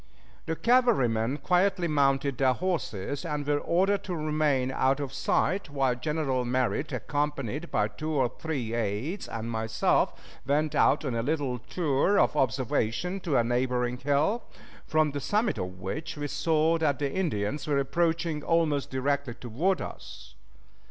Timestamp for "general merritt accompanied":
5.93-7.69